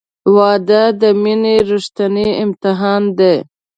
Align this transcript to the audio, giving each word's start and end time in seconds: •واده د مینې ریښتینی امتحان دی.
•واده 0.35 0.83
د 1.01 1.03
مینې 1.21 1.55
ریښتینی 1.69 2.27
امتحان 2.43 3.03
دی. 3.17 3.35